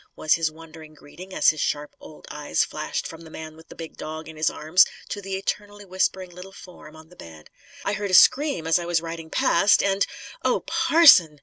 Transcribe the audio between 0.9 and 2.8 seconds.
greeting as his sharp old eyes